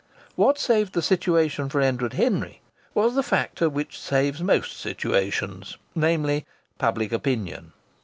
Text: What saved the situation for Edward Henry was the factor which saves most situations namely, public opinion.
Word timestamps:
What 0.35 0.57
saved 0.57 0.93
the 0.93 1.03
situation 1.03 1.69
for 1.69 1.79
Edward 1.79 2.13
Henry 2.13 2.61
was 2.95 3.13
the 3.13 3.21
factor 3.21 3.69
which 3.69 3.99
saves 4.01 4.41
most 4.41 4.77
situations 4.79 5.77
namely, 5.93 6.47
public 6.79 7.11
opinion. 7.11 7.71